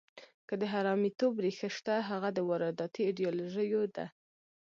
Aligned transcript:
که 0.47 0.53
د 0.61 0.63
حرامیتوب 0.73 1.33
ریښه 1.45 1.69
شته، 1.75 1.95
هغه 2.09 2.29
د 2.33 2.39
وارداتي 2.49 3.01
ایډیالوژیو 3.05 3.83
ده. 3.95 4.05